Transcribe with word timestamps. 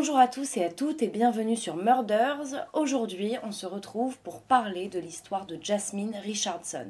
Bonjour 0.00 0.18
à 0.18 0.28
tous 0.28 0.56
et 0.56 0.64
à 0.64 0.70
toutes 0.70 1.02
et 1.02 1.08
bienvenue 1.08 1.56
sur 1.56 1.74
Murders. 1.74 2.68
Aujourd'hui, 2.72 3.34
on 3.42 3.50
se 3.50 3.66
retrouve 3.66 4.16
pour 4.20 4.42
parler 4.42 4.88
de 4.88 5.00
l'histoire 5.00 5.44
de 5.44 5.58
Jasmine 5.60 6.14
Richardson. 6.22 6.86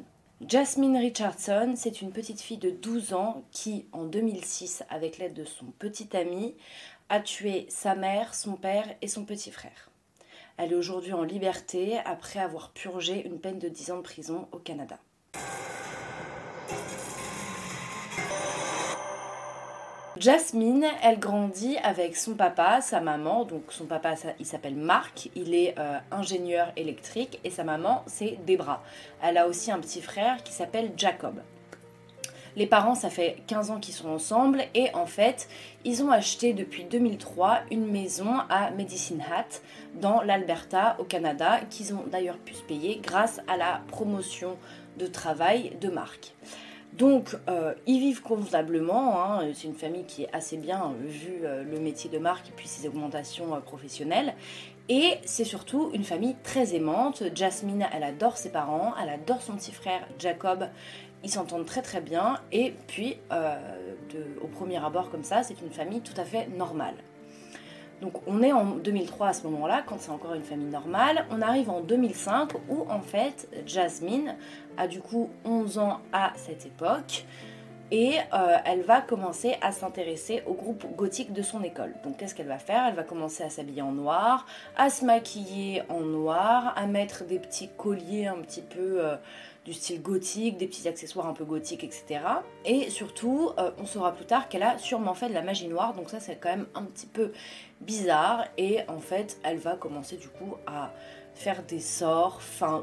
Jasmine 0.47 0.99
Richardson, 0.99 1.73
c'est 1.75 2.03
une 2.03 2.13
petite 2.13 2.43
fille 2.43 2.59
de 2.59 2.69
12 2.69 3.15
ans 3.15 3.45
qui, 3.51 3.87
en 3.93 4.05
2006, 4.05 4.85
avec 4.91 5.17
l'aide 5.17 5.33
de 5.33 5.47
son 5.47 5.65
petit 5.79 6.15
ami, 6.15 6.55
a 7.09 7.21
tué 7.21 7.65
sa 7.71 7.95
mère, 7.95 8.35
son 8.35 8.57
père 8.57 8.95
et 9.01 9.09
son 9.09 9.25
petit 9.25 9.53
frère. 9.53 9.91
Elle 10.59 10.73
est 10.73 10.77
aujourd'hui 10.77 11.15
en 11.15 11.23
liberté 11.23 11.99
après 12.05 12.41
avoir 12.41 12.73
purgé 12.73 13.25
une 13.25 13.41
peine 13.41 13.59
de 13.59 13.71
10 13.71 13.93
ans 13.93 13.97
de 13.97 14.03
prison 14.03 14.49
au 14.53 14.59
Canada. 14.59 14.99
Jasmine, 20.21 20.85
elle 21.05 21.21
grandit 21.21 21.77
avec 21.79 22.17
son 22.17 22.35
papa, 22.35 22.81
sa 22.81 23.01
maman. 23.01 23.45
Donc 23.45 23.65
son 23.71 23.85
papa, 23.85 24.15
il 24.41 24.47
s'appelle 24.47 24.75
Marc, 24.75 25.31
il 25.37 25.55
est 25.55 25.75
euh, 25.79 25.99
ingénieur 26.11 26.73
électrique 26.77 27.39
et 27.45 27.51
sa 27.51 27.63
maman, 27.63 28.03
c'est 28.07 28.39
Debra. 28.45 28.83
Elle 29.23 29.39
a 29.39 29.47
aussi 29.47 29.71
un 29.71 29.79
petit 29.79 30.03
frère 30.03 30.43
qui 30.43 30.53
s'appelle 30.53 30.93
Jacob. 30.97 31.41
Les 32.57 32.67
parents, 32.67 32.97
ça 32.97 33.11
fait 33.11 33.37
15 33.47 33.71
ans 33.71 33.79
qu'ils 33.79 33.95
sont 33.95 34.09
ensemble 34.09 34.65
et 34.75 34.93
en 34.93 35.07
fait, 35.07 35.49
ils 35.85 36.03
ont 36.03 36.11
acheté 36.11 36.53
depuis 36.53 36.83
2003 36.83 37.61
une 37.71 37.87
maison 37.87 38.39
à 38.49 38.73
Medicine 38.73 39.23
Hat 39.23 39.61
dans 40.01 40.23
l'Alberta 40.23 40.97
au 40.99 41.05
Canada 41.05 41.61
qu'ils 41.71 41.95
ont 41.95 42.05
d'ailleurs 42.11 42.39
pu 42.39 42.55
se 42.55 42.63
payer 42.63 43.01
grâce 43.01 43.41
à 43.47 43.57
la 43.57 43.83
promotion 43.87 44.57
de 44.99 45.07
travail 45.07 45.77
de 45.81 45.89
Marc. 45.89 46.35
Donc, 46.95 47.37
euh, 47.49 47.75
ils 47.87 48.01
vivent 48.01 48.23
convenablement. 48.23 49.23
Hein. 49.23 49.51
C'est 49.55 49.69
une 49.69 49.75
famille 49.75 50.05
qui 50.05 50.25
est 50.25 50.35
assez 50.35 50.57
bien 50.57 50.83
euh, 50.83 51.07
vu 51.07 51.41
euh, 51.45 51.63
le 51.63 51.79
métier 51.79 52.11
de 52.11 52.19
marque 52.19 52.49
et 52.49 52.53
puis 52.57 52.67
ses 52.67 52.89
augmentations 52.89 53.61
professionnelles. 53.61 54.35
Et 54.89 55.19
c'est 55.25 55.45
surtout 55.45 55.91
une 55.93 56.05
famille 56.05 56.35
très 56.43 56.75
aimante. 56.75 57.23
Jasmine, 57.35 57.87
elle 57.93 58.03
adore 58.03 58.39
ses 58.39 58.51
parents, 58.51 58.95
elle 59.01 59.11
adore 59.11 59.43
son 59.43 59.55
petit 59.55 59.73
frère 59.73 60.01
Jacob. 60.19 60.69
Ils 61.23 61.31
s'entendent 61.31 61.67
très 61.67 61.83
très 61.83 62.01
bien. 62.01 62.39
Et 62.53 62.73
puis, 62.87 63.19
au 64.41 64.47
premier 64.47 64.83
abord 64.83 65.11
comme 65.11 65.25
ça, 65.25 65.43
c'est 65.43 65.61
une 65.61 65.71
famille 65.71 66.01
tout 66.01 66.19
à 66.19 66.25
fait 66.25 66.47
normale. 66.57 66.95
Donc 68.01 68.15
on 68.27 68.43
est 68.43 68.53
en 68.53 68.77
2003 68.77 69.29
à 69.29 69.33
ce 69.33 69.43
moment-là, 69.45 69.83
quand 69.87 69.97
c'est 69.99 70.11
encore 70.11 70.35
une 70.35 70.43
famille 70.43 70.69
normale. 70.69 71.27
On 71.31 71.43
arrive 71.43 71.71
en 71.71 71.81
2005 71.81 72.55
où 72.69 72.87
en 72.89 73.01
fait 73.01 73.49
Jasmine 73.67 74.37
a 74.77 74.87
du 74.87 75.01
coup 75.01 75.31
11 75.45 75.79
ans 75.79 76.01
à 76.13 76.33
cette 76.37 76.67
époque 76.67 77.25
et 77.91 78.19
euh, 78.33 78.57
elle 78.65 78.83
va 78.83 79.01
commencer 79.01 79.57
à 79.63 79.73
s'intéresser 79.73 80.43
au 80.47 80.55
groupe 80.55 80.85
gothique 80.97 81.33
de 81.33 81.43
son 81.43 81.63
école. 81.63 81.95
Donc 82.05 82.19
qu'est-ce 82.19 82.35
qu'elle 82.35 82.49
va 82.49 82.59
faire? 82.59 82.87
Elle 82.87 82.95
va 82.95 83.03
commencer 83.03 83.43
à 83.43 83.51
s'habiller 83.51 83.83
en 83.83 83.93
noir, 83.93 84.47
à 84.77 84.91
se 84.91 85.05
maquiller 85.05 85.83
en 85.89 86.01
noir, 86.01 86.73
à 86.77 86.87
mettre 86.87 87.25
des 87.25 87.39
petits 87.39 87.71
colliers 87.77 88.27
un 88.27 88.41
petit 88.41 88.63
peu 88.63 89.05
euh, 89.05 89.17
du 89.65 89.73
style 89.73 90.03
gothique, 90.03 90.57
des 90.57 90.67
petits 90.67 90.89
accessoires 90.89 91.27
un 91.27 91.35
peu 91.35 91.45
gothiques, 91.45 91.85
etc. 91.85 92.21
Et 92.65 92.91
surtout, 92.91 93.51
euh, 93.59 93.71
on 93.79 93.87
saura 93.87 94.13
plus 94.13 94.27
tard 94.27 94.49
qu'elle 94.49 94.63
a 94.63 94.79
sûrement 94.79 95.15
fait 95.15 95.29
de 95.29 95.35
la 95.35 95.43
magie 95.43 95.69
noire, 95.69 95.95
donc 95.95 96.11
ça 96.11 96.21
c'est 96.21 96.37
quand 96.37 96.51
même 96.51 96.67
un 96.75 96.85
petit 96.85 97.07
peu 97.07 97.33
bizarre. 97.81 98.45
Et 98.57 98.81
en 98.89 98.99
fait, 98.99 99.39
elle 99.43 99.59
va 99.59 99.77
commencer 99.77 100.17
du 100.17 100.29
coup 100.29 100.55
à 100.67 100.93
faire 101.35 101.63
des 101.63 101.81
sorts, 101.81 102.37
enfin 102.39 102.83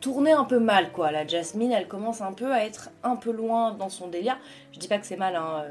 tourner 0.00 0.32
un 0.32 0.44
peu 0.44 0.58
mal 0.58 0.92
quoi. 0.92 1.10
La 1.10 1.26
Jasmine, 1.26 1.72
elle 1.72 1.88
commence 1.88 2.20
un 2.20 2.32
peu 2.32 2.52
à 2.52 2.64
être 2.64 2.90
un 3.02 3.16
peu 3.16 3.32
loin 3.32 3.72
dans 3.72 3.88
son 3.88 4.08
délire. 4.08 4.38
Je 4.72 4.78
dis 4.78 4.88
pas 4.88 4.98
que 4.98 5.06
c'est 5.06 5.16
mal 5.16 5.36
hein, 5.36 5.64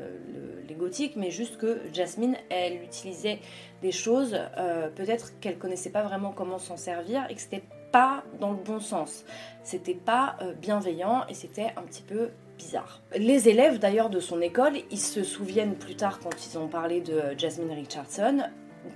les 0.68 0.76
gothiques, 0.76 1.16
mais 1.16 1.32
juste 1.32 1.58
que 1.58 1.82
Jasmine, 1.94 2.36
elle 2.50 2.84
utilisait 2.84 3.40
des 3.82 3.92
choses 3.92 4.38
euh, 4.58 4.90
peut-être 4.90 5.40
qu'elle 5.40 5.58
connaissait 5.58 5.90
pas 5.90 6.04
vraiment 6.04 6.32
comment 6.32 6.58
s'en 6.58 6.78
servir 6.78 7.26
et 7.30 7.36
que 7.36 7.42
c'était 7.42 7.64
pas 7.92 8.24
dans 8.40 8.52
le 8.52 8.58
bon 8.58 8.80
sens. 8.80 9.26
C'était 9.64 9.94
pas 9.94 10.36
euh, 10.42 10.54
bienveillant 10.54 11.24
et 11.30 11.34
c'était 11.34 11.72
un 11.78 11.84
petit 11.84 12.02
peu 12.02 12.32
bizarre. 12.58 13.02
Les 13.16 13.50
élèves 13.50 13.80
d'ailleurs 13.80 14.10
de 14.10 14.20
son 14.20 14.42
école, 14.42 14.74
ils 14.92 15.00
se 15.00 15.24
souviennent 15.24 15.76
plus 15.76 15.96
tard 15.96 16.20
quand 16.20 16.46
ils 16.46 16.58
ont 16.58 16.68
parlé 16.68 17.02
de 17.02 17.22
Jasmine 17.38 17.72
Richardson, 17.72 18.44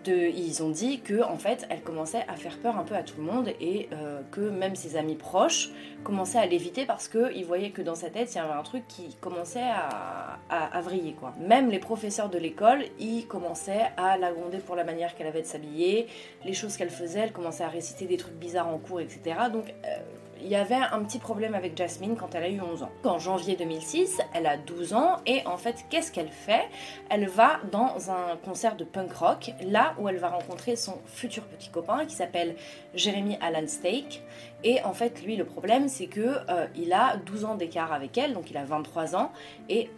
ils 0.07 0.63
ont 0.63 0.69
dit 0.69 1.01
que 1.01 1.21
en 1.23 1.37
fait 1.37 1.65
elle 1.69 1.81
commençait 1.81 2.25
à 2.27 2.35
faire 2.35 2.57
peur 2.57 2.77
un 2.77 2.83
peu 2.83 2.95
à 2.95 3.03
tout 3.03 3.15
le 3.17 3.23
monde 3.23 3.49
et 3.59 3.89
euh, 3.93 4.21
que 4.31 4.41
même 4.41 4.75
ses 4.75 4.97
amis 4.97 5.15
proches 5.15 5.69
commençaient 6.03 6.39
à 6.39 6.45
l'éviter 6.45 6.85
parce 6.85 7.07
qu'ils 7.07 7.45
voyaient 7.45 7.71
que 7.71 7.81
dans 7.81 7.95
sa 7.95 8.09
tête 8.09 8.33
il 8.33 8.37
y 8.37 8.41
avait 8.41 8.53
un 8.53 8.63
truc 8.63 8.83
qui 8.87 9.15
commençait 9.21 9.59
à, 9.61 10.39
à, 10.49 10.81
vriller 10.81 11.13
quoi. 11.13 11.33
Même 11.39 11.69
les 11.69 11.79
professeurs 11.79 12.29
de 12.29 12.37
l'école 12.37 12.85
ils 12.99 13.27
commençaient 13.27 13.87
à 13.97 14.17
la 14.17 14.31
gronder 14.31 14.59
pour 14.59 14.75
la 14.75 14.83
manière 14.83 15.15
qu'elle 15.15 15.27
avait 15.27 15.41
de 15.41 15.47
s'habiller, 15.47 16.07
les 16.45 16.53
choses 16.53 16.77
qu'elle 16.77 16.89
faisait, 16.89 17.19
elle 17.19 17.33
commençait 17.33 17.63
à 17.63 17.69
réciter 17.69 18.05
des 18.05 18.17
trucs 18.17 18.35
bizarres 18.35 18.67
en 18.67 18.77
cours 18.77 19.01
etc. 19.01 19.21
Donc 19.51 19.65
euh, 19.85 19.97
il 20.41 20.47
y 20.47 20.55
avait 20.55 20.75
un 20.75 21.03
petit 21.03 21.19
problème 21.19 21.53
avec 21.55 21.77
Jasmine 21.77 22.15
quand 22.15 22.35
elle 22.35 22.43
a 22.43 22.49
eu 22.49 22.61
11 22.61 22.83
ans. 22.83 22.91
En 23.03 23.19
janvier 23.19 23.55
2006, 23.55 24.19
elle 24.33 24.45
a 24.45 24.57
12 24.57 24.93
ans 24.93 25.17
et 25.25 25.45
en 25.45 25.57
fait, 25.57 25.85
qu'est-ce 25.89 26.11
qu'elle 26.11 26.29
fait? 26.29 26.63
Elle 27.09 27.27
va 27.27 27.59
dans 27.71 28.11
un 28.11 28.37
concert 28.43 28.75
de 28.75 28.83
punk 28.83 29.11
rock, 29.13 29.51
là 29.61 29.95
où 29.99 30.07
elle 30.07 30.17
va 30.17 30.29
rencontrer 30.29 30.75
son 30.75 30.99
futur 31.05 31.43
petit 31.43 31.69
copain 31.69 32.05
qui 32.05 32.15
s'appelle 32.15 32.55
Jeremy 32.95 33.37
Allen 33.41 33.67
Stake. 33.67 34.23
Et 34.63 34.81
en 34.83 34.93
fait, 34.93 35.23
lui, 35.23 35.35
le 35.35 35.45
problème, 35.45 35.87
c'est 35.87 36.07
que 36.07 36.19
euh, 36.49 36.67
il 36.75 36.93
a 36.93 37.17
12 37.17 37.45
ans 37.45 37.55
d'écart 37.55 37.93
avec 37.93 38.17
elle, 38.17 38.33
donc 38.33 38.49
il 38.49 38.57
a 38.57 38.63
23 38.63 39.15
ans 39.15 39.31
et 39.67 39.89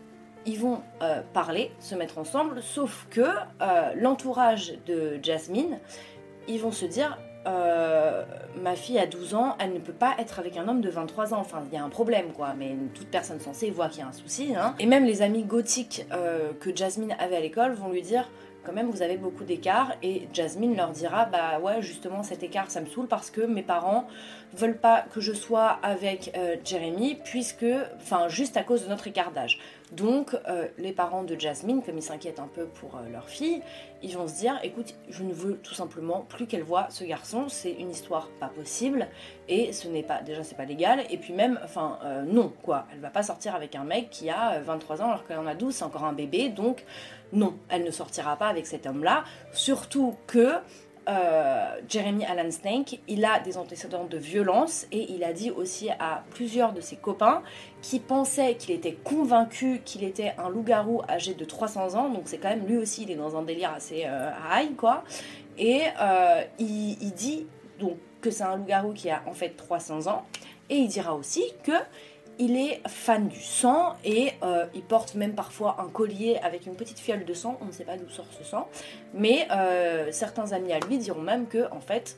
ils 0.46 0.60
vont 0.60 0.82
euh, 1.02 1.22
parler, 1.34 1.72
se 1.80 1.96
mettre 1.96 2.18
ensemble, 2.18 2.62
sauf 2.64 3.08
que 3.10 3.22
euh, 3.22 3.94
l'entourage 3.96 4.74
de 4.88 5.20
Jasmine, 5.22 5.80
ils 6.48 6.60
vont 6.60 6.72
se 6.72 6.86
dire 6.86 7.18
euh, 7.48 8.24
ma 8.62 8.76
fille 8.76 9.00
a 9.00 9.08
12 9.08 9.36
ans, 9.36 9.56
elle 9.60 9.74
ne 9.74 9.80
peut 9.80 9.94
pas 9.94 10.16
être 10.20 10.40
avec 10.40 10.58
un 10.58 10.68
homme 10.68 10.82
de 10.82 10.90
23 10.90 11.34
ans. 11.34 11.40
Enfin, 11.40 11.64
il 11.72 11.76
y 11.76 11.80
a 11.80 11.84
un 11.84 11.90
problème, 11.90 12.32
quoi. 12.34 12.54
Mais 12.58 12.76
toute 12.94 13.08
personne 13.08 13.40
censée 13.40 13.72
voit 13.72 13.90
qu'il 13.90 14.00
y 14.00 14.04
a 14.04 14.08
un 14.08 14.14
souci. 14.14 14.56
Hein. 14.56 14.76
Et 14.80 14.86
même 14.86 15.06
les 15.06 15.22
amis 15.22 15.44
gothiques 15.44 16.06
euh, 16.12 16.52
que 16.60 16.76
Jasmine 16.76 17.16
avait 17.20 17.38
à 17.38 17.42
l'école 17.42 17.74
vont 17.74 17.90
lui 17.90 18.02
dire 18.02 18.30
quand 18.64 18.74
même 18.74 18.92
vous 18.92 19.02
avez 19.02 19.18
beaucoup 19.18 19.44
d'écart 19.44 19.94
et 20.04 20.28
Jasmine 20.34 20.76
leur 20.76 20.92
dira 20.92 21.26
bah 21.26 21.60
ouais 21.60 21.82
justement 21.82 22.22
cet 22.22 22.44
écart 22.44 22.70
ça 22.70 22.80
me 22.82 22.86
saoule 22.86 23.08
parce 23.08 23.32
que 23.32 23.42
mes 23.42 23.64
parents 23.64 24.08
veulent 24.54 24.78
pas 24.78 25.02
que 25.02 25.20
je 25.20 25.34
sois 25.34 25.80
avec 25.82 26.32
euh, 26.38 26.58
Jeremy 26.64 27.18
puisque 27.24 27.66
enfin 27.96 28.28
juste 28.28 28.58
à 28.58 28.64
cause 28.64 28.84
de 28.84 28.90
notre 28.90 29.08
écart 29.08 29.32
d'âge. 29.32 29.58
Donc 29.92 30.38
euh, 30.48 30.68
les 30.78 30.94
parents 30.94 31.24
de 31.24 31.40
Jasmine 31.40 31.82
comme 31.84 31.98
ils 31.98 32.04
s'inquiètent 32.04 32.40
un 32.40 32.48
peu 32.48 32.66
pour 32.66 32.96
euh, 32.96 33.10
leur 33.12 33.30
fille, 33.30 33.62
ils 34.02 34.16
vont 34.18 34.28
se 34.28 34.36
dire 34.36 34.60
écoute, 34.64 34.96
je 35.10 35.24
ne 35.24 35.34
veux 35.34 35.58
tout 35.58 35.74
simplement 35.74 36.26
plus 36.28 36.48
qu'elle 36.48 36.64
voit 36.64 36.88
ce 36.90 37.04
garçon, 37.04 37.50
c'est 37.50 37.74
une 37.74 37.92
histoire 37.92 38.30
pas 38.40 38.48
possible 38.48 39.08
et 39.48 39.74
ce 39.74 39.88
n'est 39.88 40.04
pas 40.04 40.22
déjà 40.22 40.44
c'est 40.44 40.56
pas 40.56 40.66
légal 40.66 41.04
et 41.10 41.18
puis 41.18 41.34
même 41.34 41.60
enfin 41.64 42.00
non 42.26 42.52
quoi, 42.64 42.86
elle 42.94 43.00
va 43.00 43.10
pas 43.10 43.24
sortir 43.24 43.54
avec 43.54 43.76
un 43.76 43.84
mec 43.84 44.10
qui 44.10 44.30
a 44.30 44.60
23 44.62 45.02
ans 45.02 45.10
alors 45.10 45.28
qu'elle 45.28 45.40
en 45.40 45.48
a 45.48 45.56
12, 45.56 45.74
c'est 45.74 45.84
encore 45.84 46.06
un 46.06 46.14
bébé 46.14 46.50
donc 46.50 46.86
non, 47.34 47.56
elle 47.70 47.84
ne 47.84 47.92
sortira 47.92 48.36
pas 48.36 48.48
avec 48.48 48.68
cet 48.68 48.86
homme-là. 48.86 49.24
Surtout 49.54 50.16
que 50.28 50.56
euh, 51.10 51.80
Jeremy 51.90 52.26
Allen 52.26 52.52
Snake, 52.52 53.00
il 53.08 53.26
a 53.26 53.40
des 53.40 53.58
antécédents 53.58 54.06
de 54.06 54.18
violence 54.18 54.86
et 54.92 55.12
il 55.12 55.24
a 55.24 55.34
dit 55.34 55.50
aussi 55.50 55.90
à 55.90 56.24
plusieurs 56.30 56.74
de 56.74 56.82
ses 56.82 56.96
copains 56.96 57.42
qui 57.82 58.00
pensaient 58.00 58.56
qu'il 58.56 58.72
était 58.72 58.94
convaincu 58.94 59.82
qu'il 59.84 60.04
était 60.04 60.34
un 60.38 60.50
loup-garou 60.50 61.02
âgé 61.10 61.34
de 61.34 61.44
300 61.44 61.96
ans, 61.96 62.10
donc 62.10 62.24
c'est 62.26 62.38
quand 62.38 62.50
même 62.50 62.68
lui 62.68 62.78
aussi, 62.78 63.04
il 63.04 63.12
est 63.12 63.16
dans 63.16 63.36
un 63.36 63.42
délire 63.42 63.74
assez 63.76 64.04
euh, 64.06 64.30
high 64.54 64.76
quoi. 64.76 65.04
Et 65.58 65.82
euh, 66.00 66.44
il, 66.60 67.12
dit 67.14 67.48
donc 67.80 67.98
que 68.22 68.30
c'est 68.30 68.44
un 68.44 68.56
loup-garou 68.56 68.94
qui 68.94 69.10
a 69.10 69.24
en 69.26 69.34
fait 69.34 69.50
300 69.58 70.08
ans 70.08 70.26
et 70.70 70.76
il 70.76 70.88
dira 70.88 71.16
aussi 71.16 71.44
que 71.64 71.74
il 72.42 72.58
est 72.58 72.82
fan 72.88 73.28
du 73.28 73.40
sang 73.40 73.94
et 74.04 74.32
euh, 74.42 74.66
il 74.74 74.82
porte 74.82 75.14
même 75.14 75.36
parfois 75.36 75.78
un 75.80 75.88
collier 75.88 76.40
avec 76.42 76.66
une 76.66 76.76
petite 76.76 76.98
fiole 76.98 77.24
de 77.24 77.34
sang. 77.36 77.60
On 77.62 77.66
ne 77.66 77.72
sait 77.72 77.84
pas 77.84 77.98
d'où 77.98 78.10
sort 78.10 78.26
ce 78.36 78.44
sang, 78.44 78.68
mais 79.14 79.48
euh, 79.52 80.12
certains 80.12 80.52
amis 80.52 80.74
à 80.74 80.80
lui 80.80 80.98
diront 80.98 81.22
même 81.22 81.46
que 81.46 81.72
en 81.72 81.80
fait, 81.80 82.18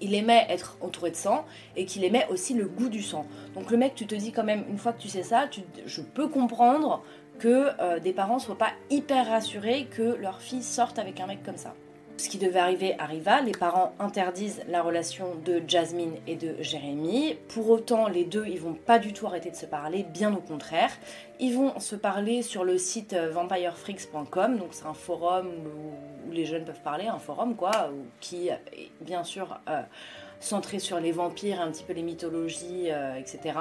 il 0.00 0.14
aimait 0.14 0.46
être 0.48 0.78
entouré 0.80 1.10
de 1.10 1.16
sang 1.16 1.44
et 1.74 1.84
qu'il 1.84 2.04
aimait 2.04 2.28
aussi 2.30 2.54
le 2.54 2.66
goût 2.66 2.88
du 2.88 3.02
sang. 3.02 3.26
Donc 3.56 3.72
le 3.72 3.76
mec, 3.76 3.96
tu 3.96 4.06
te 4.06 4.14
dis 4.14 4.30
quand 4.30 4.44
même, 4.44 4.64
une 4.68 4.78
fois 4.78 4.92
que 4.92 5.02
tu 5.02 5.08
sais 5.08 5.24
ça, 5.24 5.48
je 5.84 6.00
peux 6.00 6.28
comprendre 6.28 7.02
que 7.40 7.70
euh, 7.80 7.98
des 7.98 8.12
parents 8.12 8.38
soient 8.38 8.56
pas 8.56 8.70
hyper 8.88 9.26
rassurés 9.28 9.88
que 9.90 10.14
leur 10.14 10.40
fille 10.40 10.62
sorte 10.62 11.00
avec 11.00 11.18
un 11.18 11.26
mec 11.26 11.42
comme 11.42 11.56
ça. 11.56 11.74
Ce 12.16 12.28
qui 12.28 12.38
devait 12.38 12.60
arriver 12.60 12.94
arriva, 13.00 13.40
les 13.40 13.52
parents 13.52 13.92
interdisent 13.98 14.62
la 14.68 14.82
relation 14.82 15.34
de 15.44 15.60
Jasmine 15.66 16.14
et 16.28 16.36
de 16.36 16.54
Jérémy. 16.60 17.36
Pour 17.48 17.68
autant, 17.70 18.06
les 18.06 18.24
deux, 18.24 18.46
ils 18.46 18.60
vont 18.60 18.74
pas 18.74 19.00
du 19.00 19.12
tout 19.12 19.26
arrêter 19.26 19.50
de 19.50 19.56
se 19.56 19.66
parler, 19.66 20.04
bien 20.04 20.32
au 20.32 20.40
contraire. 20.40 20.92
Ils 21.40 21.54
vont 21.54 21.80
se 21.80 21.96
parler 21.96 22.42
sur 22.42 22.64
le 22.64 22.78
site 22.78 23.14
euh, 23.14 23.30
vampirefreaks.com, 23.32 24.58
donc 24.58 24.68
c'est 24.70 24.86
un 24.86 24.94
forum 24.94 25.48
où, 25.48 26.32
les 26.32 26.46
jeunes 26.46 26.64
peuvent 26.64 26.82
parler, 26.82 27.06
un 27.06 27.18
forum 27.18 27.54
quoi, 27.54 27.90
qui 28.20 28.48
est 28.48 28.90
bien 29.00 29.24
sûr 29.24 29.60
euh, 29.68 29.82
centré 30.40 30.78
sur 30.78 31.00
les 31.00 31.12
vampires, 31.12 31.60
un 31.60 31.70
petit 31.70 31.84
peu 31.84 31.92
les 31.92 32.02
mythologies, 32.02 32.90
euh, 32.90 33.16
etc. 33.16 33.58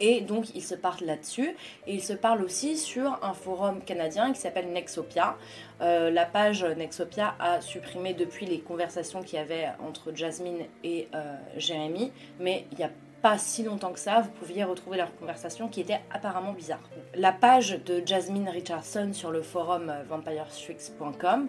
Et 0.00 0.20
donc 0.20 0.54
ils 0.54 0.62
se 0.62 0.74
parlent 0.74 1.04
là-dessus 1.04 1.56
et 1.86 1.94
ils 1.94 2.02
se 2.02 2.12
parlent 2.12 2.42
aussi 2.42 2.76
sur 2.76 3.18
un 3.22 3.34
forum 3.34 3.80
canadien 3.82 4.32
qui 4.32 4.40
s'appelle 4.40 4.70
Nexopia. 4.72 5.36
Euh, 5.80 6.10
la 6.10 6.26
page 6.26 6.64
Nexopia 6.64 7.34
a 7.38 7.60
supprimé 7.60 8.14
depuis 8.14 8.46
les 8.46 8.60
conversations 8.60 9.22
qu'il 9.22 9.38
y 9.38 9.42
avait 9.42 9.68
entre 9.86 10.12
Jasmine 10.14 10.64
et 10.84 11.08
euh, 11.14 11.36
Jérémy, 11.56 12.12
mais 12.38 12.66
il 12.72 12.78
n'y 12.78 12.84
a 12.84 12.90
pas 13.22 13.38
si 13.38 13.64
longtemps 13.64 13.92
que 13.92 13.98
ça, 13.98 14.20
vous 14.20 14.30
pouviez 14.30 14.64
retrouver 14.64 14.96
leur 14.96 15.14
conversation 15.16 15.68
qui 15.68 15.80
était 15.80 16.00
apparemment 16.10 16.52
bizarre. 16.52 16.88
La 17.14 17.32
page 17.32 17.80
de 17.84 18.02
Jasmine 18.04 18.48
Richardson 18.48 19.10
sur 19.12 19.30
le 19.30 19.42
forum 19.42 19.90
euh, 19.90 20.02
vampirestrix.com, 20.08 21.48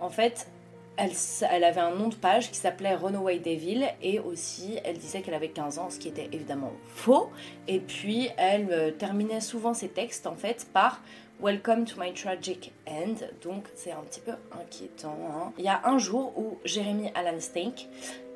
en 0.00 0.10
fait, 0.10 0.48
elle, 0.96 1.64
avait 1.64 1.80
un 1.80 1.94
nom 1.94 2.08
de 2.08 2.14
page 2.14 2.50
qui 2.50 2.56
s'appelait 2.56 2.94
Runaway 2.94 3.38
Devil 3.38 3.86
et 4.02 4.18
aussi 4.18 4.78
elle 4.84 4.98
disait 4.98 5.20
qu'elle 5.20 5.34
avait 5.34 5.48
15 5.48 5.78
ans, 5.78 5.90
ce 5.90 5.98
qui 5.98 6.08
était 6.08 6.28
évidemment 6.32 6.72
faux. 6.88 7.30
Et 7.68 7.80
puis 7.80 8.30
elle 8.36 8.68
euh, 8.70 8.90
terminait 8.90 9.40
souvent 9.40 9.74
ses 9.74 9.88
textes 9.88 10.26
en 10.26 10.34
fait 10.34 10.66
par 10.72 11.02
Welcome 11.40 11.84
to 11.84 12.00
my 12.00 12.12
tragic 12.12 12.72
end. 12.88 13.16
Donc 13.42 13.66
c'est 13.74 13.92
un 13.92 14.02
petit 14.02 14.20
peu 14.20 14.32
inquiétant. 14.52 15.18
Hein. 15.30 15.52
Il 15.58 15.64
y 15.64 15.68
a 15.68 15.82
un 15.84 15.98
jour 15.98 16.32
où 16.36 16.58
Jeremy 16.64 17.10
Allen 17.14 17.40
Stink, 17.40 17.88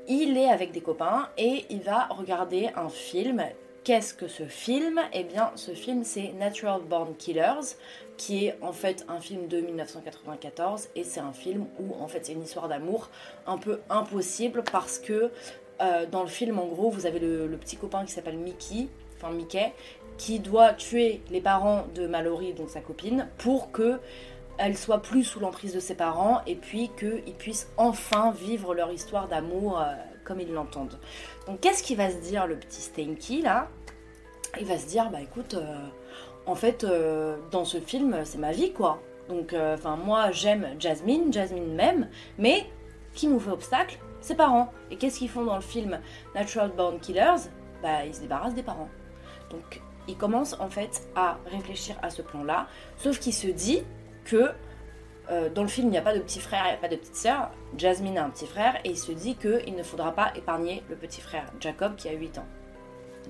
il 0.06 0.36
est 0.36 0.48
avec 0.48 0.72
des 0.72 0.80
copains 0.80 1.28
et 1.38 1.64
il 1.70 1.80
va 1.80 2.06
regarder 2.06 2.70
un 2.76 2.88
film 2.88 3.42
Qu'est-ce 3.82 4.12
que 4.12 4.28
ce 4.28 4.44
film? 4.44 5.00
Eh 5.14 5.24
bien, 5.24 5.52
ce 5.54 5.70
film, 5.70 6.04
c'est 6.04 6.32
Natural 6.34 6.82
Born 6.82 7.16
Killers, 7.16 7.76
qui 8.18 8.44
est 8.44 8.58
en 8.60 8.74
fait 8.74 9.06
un 9.08 9.20
film 9.20 9.48
de 9.48 9.58
1994, 9.62 10.88
et 10.96 11.02
c'est 11.02 11.20
un 11.20 11.32
film 11.32 11.66
où 11.78 11.94
en 11.98 12.06
fait 12.06 12.26
c'est 12.26 12.34
une 12.34 12.42
histoire 12.42 12.68
d'amour 12.68 13.08
un 13.46 13.56
peu 13.56 13.80
impossible 13.88 14.62
parce 14.70 14.98
que 14.98 15.32
euh, 15.80 16.04
dans 16.04 16.22
le 16.22 16.28
film, 16.28 16.58
en 16.58 16.66
gros, 16.66 16.90
vous 16.90 17.06
avez 17.06 17.20
le, 17.20 17.56
petit 17.56 17.76
copain 17.76 18.04
qui 18.04 18.12
s'appelle 18.12 18.36
Mickey, 18.36 18.88
enfin 19.16 19.32
Mickey, 19.32 19.72
qui 20.18 20.40
doit 20.40 20.74
tuer 20.74 21.22
les 21.30 21.40
parents 21.40 21.86
de 21.94 22.06
Mallory, 22.06 22.52
donc 22.52 22.68
sa 22.68 22.80
copine, 22.80 23.28
pour 23.38 23.72
que 23.72 23.98
elle 24.58 24.76
soit 24.76 25.00
plus 25.00 25.24
sous 25.24 25.40
l'emprise 25.40 25.72
de 25.72 25.80
ses 25.80 25.94
parents 25.94 26.42
et 26.46 26.54
puis 26.54 26.90
qu'ils 26.98 27.34
puissent 27.38 27.70
enfin 27.78 28.30
vivre 28.30 28.74
leur 28.74 28.92
histoire 28.92 29.26
d'amour 29.26 29.80
euh, 29.80 29.94
comme 30.24 30.40
ils 30.40 30.52
l'entendent. 30.52 30.98
Donc 31.46 31.60
qu'est-ce 31.60 31.82
qu'il 31.82 31.96
va 31.96 32.10
se 32.10 32.18
dire 32.18 32.46
le 32.46 32.56
petit 32.56 32.80
Stanky 32.80 33.42
là? 33.42 33.68
Il 34.60 34.66
va 34.66 34.78
se 34.78 34.86
dire 34.86 35.10
bah 35.10 35.20
écoute, 35.20 35.54
euh, 35.54 35.86
en 36.46 36.54
fait 36.54 36.84
euh, 36.84 37.36
dans 37.50 37.64
ce 37.64 37.80
film 37.80 38.20
c'est 38.24 38.38
ma 38.38 38.52
vie 38.52 38.72
quoi. 38.72 39.00
Donc 39.28 39.54
enfin 39.54 39.96
moi 39.96 40.30
j'aime 40.32 40.68
Jasmine, 40.78 41.32
Jasmine 41.32 41.74
m'aime, 41.74 42.08
mais 42.38 42.66
qui 43.14 43.28
nous 43.28 43.38
fait 43.38 43.50
obstacle? 43.50 43.98
Ses 44.20 44.34
parents. 44.34 44.72
Et 44.90 44.96
qu'est-ce 44.96 45.18
qu'ils 45.18 45.30
font 45.30 45.44
dans 45.44 45.56
le 45.56 45.62
film 45.62 45.98
Natural 46.34 46.70
Born 46.76 46.98
Killers? 46.98 47.48
Bah 47.82 48.04
ils 48.04 48.14
se 48.14 48.20
débarrassent 48.20 48.54
des 48.54 48.62
parents. 48.62 48.88
Donc 49.50 49.80
il 50.08 50.16
commence 50.16 50.58
en 50.58 50.68
fait 50.68 51.02
à 51.14 51.38
réfléchir 51.46 51.96
à 52.02 52.10
ce 52.10 52.22
plan-là, 52.22 52.66
sauf 52.96 53.18
qu'il 53.18 53.32
se 53.32 53.46
dit 53.46 53.82
que 54.24 54.50
euh, 55.30 55.48
dans 55.48 55.62
le 55.62 55.68
film, 55.68 55.88
il 55.88 55.90
n'y 55.90 55.98
a 55.98 56.02
pas 56.02 56.14
de 56.14 56.20
petit 56.20 56.40
frère, 56.40 56.62
il 56.66 56.70
n'y 56.70 56.74
a 56.74 56.80
pas 56.80 56.88
de 56.88 56.96
petite 56.96 57.16
sœur. 57.16 57.50
Jasmine 57.76 58.18
a 58.18 58.24
un 58.24 58.30
petit 58.30 58.46
frère 58.46 58.76
et 58.84 58.90
il 58.90 58.98
se 58.98 59.12
dit 59.12 59.36
qu'il 59.36 59.74
ne 59.74 59.82
faudra 59.82 60.12
pas 60.12 60.32
épargner 60.36 60.82
le 60.88 60.96
petit 60.96 61.20
frère, 61.20 61.46
Jacob, 61.60 61.96
qui 61.96 62.08
a 62.08 62.12
8 62.12 62.38
ans. 62.38 62.46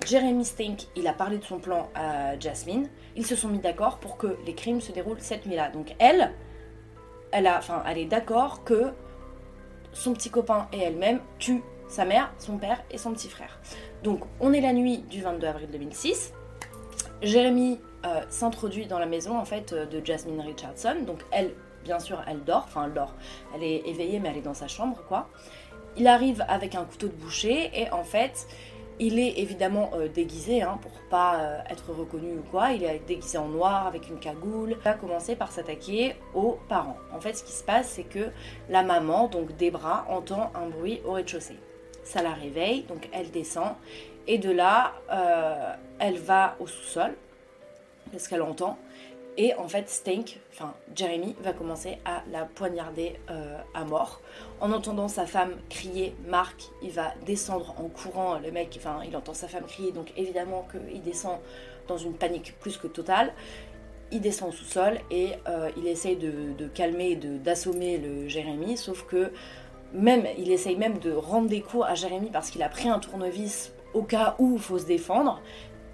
Jeremy 0.05 0.43
Stink, 0.45 0.87
il 0.95 1.07
a 1.07 1.13
parlé 1.13 1.37
de 1.37 1.43
son 1.43 1.59
plan 1.59 1.89
à 1.93 2.39
Jasmine. 2.39 2.89
Ils 3.15 3.25
se 3.25 3.35
sont 3.35 3.49
mis 3.49 3.59
d'accord 3.59 3.99
pour 3.99 4.17
que 4.17 4.37
les 4.45 4.55
crimes 4.55 4.81
se 4.81 4.91
déroulent 4.91 5.19
cette 5.19 5.45
nuit-là. 5.45 5.69
Donc 5.69 5.93
elle, 5.99 6.31
elle, 7.31 7.45
a, 7.45 7.61
est 7.95 8.05
d'accord 8.05 8.63
que 8.63 8.93
son 9.93 10.13
petit 10.13 10.29
copain 10.29 10.67
et 10.73 10.79
elle-même 10.79 11.19
tuent 11.37 11.63
sa 11.87 12.05
mère, 12.05 12.33
son 12.39 12.57
père 12.57 12.83
et 12.89 12.97
son 12.97 13.11
petit 13.11 13.29
frère. 13.29 13.59
Donc 14.03 14.21
on 14.39 14.53
est 14.53 14.61
la 14.61 14.73
nuit 14.73 14.99
du 14.99 15.21
22 15.21 15.45
avril 15.45 15.69
2006. 15.71 16.33
Jérémy 17.21 17.79
euh, 18.05 18.21
s'introduit 18.29 18.87
dans 18.87 18.97
la 18.97 19.05
maison 19.05 19.37
en 19.37 19.45
fait 19.45 19.73
euh, 19.73 19.85
de 19.85 20.03
Jasmine 20.03 20.41
Richardson. 20.41 20.95
Donc 21.05 21.19
elle, 21.31 21.53
bien 21.83 21.99
sûr, 21.99 22.21
elle 22.27 22.43
dort. 22.43 22.65
Enfin, 22.67 22.85
elle 22.85 22.93
dort. 22.93 23.13
Elle 23.55 23.63
est 23.63 23.87
éveillée, 23.87 24.19
mais 24.19 24.29
elle 24.29 24.37
est 24.37 24.41
dans 24.41 24.53
sa 24.53 24.67
chambre, 24.67 25.01
quoi. 25.07 25.27
Il 25.97 26.07
arrive 26.07 26.45
avec 26.47 26.75
un 26.75 26.85
couteau 26.85 27.07
de 27.07 27.13
boucher 27.13 27.69
et 27.73 27.91
en 27.91 28.03
fait, 28.03 28.47
il 28.99 29.19
est 29.19 29.39
évidemment 29.39 29.91
euh, 29.93 30.07
déguisé 30.07 30.61
hein, 30.61 30.79
pour 30.81 30.91
pas 31.09 31.63
être 31.69 31.91
reconnu 31.91 32.33
ou 32.33 32.43
quoi. 32.49 32.71
Il 32.71 32.83
est 32.83 33.01
déguisé 33.05 33.37
en 33.37 33.49
noir 33.49 33.87
avec 33.87 34.07
une 34.07 34.19
cagoule. 34.19 34.71
Il 34.71 34.77
va 34.77 34.93
commencer 34.93 35.35
par 35.35 35.51
s'attaquer 35.51 36.15
aux 36.33 36.59
parents. 36.69 36.97
En 37.13 37.19
fait, 37.19 37.33
ce 37.33 37.43
qui 37.43 37.51
se 37.51 37.63
passe, 37.63 37.89
c'est 37.89 38.03
que 38.03 38.29
la 38.69 38.83
maman, 38.83 39.27
donc 39.27 39.57
Debra, 39.57 40.05
entend 40.09 40.51
un 40.55 40.69
bruit 40.69 41.01
au 41.05 41.13
rez-de-chaussée. 41.13 41.59
Ça 42.03 42.21
la 42.23 42.33
réveille, 42.33 42.83
donc 42.83 43.09
elle 43.11 43.31
descend 43.31 43.75
et 44.27 44.37
de 44.37 44.51
là, 44.51 44.93
elle 45.99 46.17
va 46.17 46.55
au 46.59 46.67
sous-sol 46.67 47.15
parce 48.11 48.27
qu'elle 48.27 48.41
entend. 48.41 48.77
Et 49.37 49.53
en 49.55 49.67
fait, 49.67 49.89
Stank, 49.89 50.39
enfin 50.51 50.73
Jeremy, 50.93 51.35
va 51.41 51.53
commencer 51.53 51.97
à 52.03 52.23
la 52.31 52.43
poignarder 52.43 53.17
euh, 53.29 53.57
à 53.73 53.85
mort. 53.85 54.21
En 54.59 54.71
entendant 54.73 55.07
sa 55.07 55.25
femme 55.25 55.53
crier, 55.69 56.13
Marc, 56.27 56.69
il 56.83 56.91
va 56.91 57.13
descendre 57.25 57.73
en 57.77 57.87
courant. 57.87 58.39
Le 58.39 58.51
mec, 58.51 58.75
enfin, 58.77 58.99
il 59.07 59.15
entend 59.15 59.33
sa 59.33 59.47
femme 59.47 59.65
crier, 59.65 59.93
donc 59.93 60.11
évidemment 60.17 60.67
qu'il 60.69 61.01
descend 61.01 61.39
dans 61.87 61.97
une 61.97 62.13
panique 62.13 62.55
plus 62.59 62.77
que 62.77 62.87
totale. 62.87 63.33
Il 64.11 64.19
descend 64.19 64.49
au 64.49 64.51
sous-sol 64.51 64.99
et 65.09 65.35
euh, 65.47 65.69
il 65.77 65.87
essaye 65.87 66.17
de, 66.17 66.67
calmer, 66.73 67.15
d'assommer 67.15 67.97
le 67.97 68.27
Jérémy, 68.27 68.75
sauf 68.75 69.05
que 69.05 69.31
même, 69.93 70.25
il 70.37 70.51
essaye 70.51 70.75
même 70.75 70.99
de 70.99 71.13
rendre 71.13 71.47
des 71.47 71.61
coups 71.61 71.85
à 71.87 71.95
Jérémy 71.95 72.29
parce 72.31 72.49
qu'il 72.49 72.63
a 72.63 72.69
pris 72.69 72.89
un 72.89 72.99
tournevis 72.99 73.71
au 73.93 74.03
cas 74.03 74.35
où 74.39 74.55
il 74.55 74.61
faut 74.61 74.79
se 74.79 74.85
défendre 74.85 75.41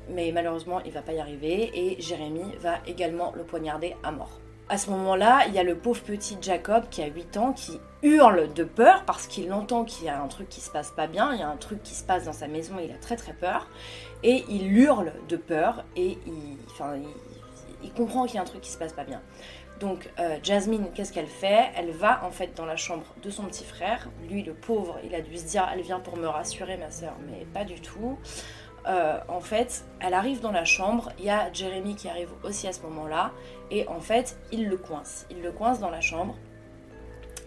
mais 0.10 0.32
malheureusement 0.32 0.82
il 0.86 0.92
va 0.92 1.02
pas 1.02 1.14
y 1.14 1.20
arriver 1.20 1.72
et 1.74 2.02
Jérémy 2.02 2.56
va 2.60 2.80
également 2.88 3.34
le 3.36 3.44
poignarder 3.44 3.96
à 4.04 4.12
mort. 4.12 4.40
À 4.70 4.78
ce 4.78 4.90
moment-là, 4.90 5.46
il 5.48 5.54
y 5.54 5.60
a 5.60 5.64
le 5.64 5.76
pauvre 5.76 6.02
petit 6.02 6.38
Jacob 6.42 6.90
qui 6.92 7.02
a 7.02 7.06
8 7.06 7.38
ans 7.38 7.54
qui 7.54 7.80
hurle 8.04 8.52
de 8.54 8.66
peur 8.66 9.06
parce 9.06 9.26
qu'il 9.26 9.54
entend 9.54 9.86
qu'il 9.86 10.08
y 10.08 10.10
a 10.10 10.22
un 10.22 10.28
truc 10.28 10.50
qui 10.50 10.60
se 10.60 10.70
passe 10.70 10.92
pas 10.92 11.08
bien, 11.08 11.34
il 11.34 11.40
y 11.40 11.44
a 11.44 11.48
un 11.48 11.56
truc 11.56 11.82
qui 11.84 11.96
se 11.96 12.04
passe 12.04 12.26
dans 12.26 12.34
sa 12.34 12.50
maison, 12.50 12.76
il 12.84 12.92
a 12.92 12.98
très 12.98 13.16
très 13.16 13.32
peur 13.32 13.70
et 14.24 14.44
il 14.50 14.76
hurle 14.78 15.14
de 15.30 15.38
peur 15.38 15.86
et 15.96 16.18
il, 16.26 16.58
comprend 17.96 18.26
qu'il 18.26 18.36
y 18.36 18.38
a 18.40 18.42
un 18.42 18.46
truc 18.46 18.62
qui 18.62 18.70
se 18.70 18.78
passe 18.78 18.92
pas 18.92 19.06
bien. 19.06 19.22
Donc 19.80 20.10
euh, 20.20 20.38
Jasmine, 20.44 20.88
qu'est-ce 20.94 21.14
qu'elle 21.14 21.28
fait? 21.28 21.70
Elle 21.78 21.92
va 21.92 22.26
en 22.26 22.32
fait 22.32 22.56
dans 22.58 22.66
la 22.66 22.76
chambre 22.76 23.06
de 23.24 23.30
son 23.30 23.44
petit 23.44 23.64
frère. 23.64 24.10
Lui, 24.30 24.44
le 24.44 24.54
pauvre, 24.54 25.00
il 25.06 25.16
a 25.16 25.22
dû 25.22 25.38
se 25.38 25.46
dire, 25.46 25.68
elle 25.74 25.82
vient 25.82 26.00
pour 26.00 26.18
me 26.18 26.28
rassurer, 26.28 26.76
ma 26.78 26.92
soeur, 26.92 27.14
mais 27.26 27.46
pas 27.54 27.64
du 27.64 27.80
tout. 27.80 28.18
Euh, 28.88 29.20
en 29.28 29.42
fait, 29.42 29.84
elle 30.00 30.14
arrive 30.14 30.40
dans 30.40 30.52
la 30.52 30.64
chambre, 30.64 31.12
il 31.20 31.26
y 31.26 31.30
a 31.30 31.52
Jérémy 31.52 31.96
qui 31.96 32.08
arrive 32.08 32.30
aussi 32.44 32.68
à 32.68 32.74
ce 32.74 32.82
moment-là, 32.84 33.32
et 33.70 33.88
en 33.88 34.00
fait, 34.00 34.38
il 34.52 34.68
le 34.68 34.78
coince. 34.78 35.26
Il 35.30 35.42
le 35.42 35.52
coince 35.52 35.80
dans 35.80 35.90
la 35.90 36.02
chambre. 36.02 36.36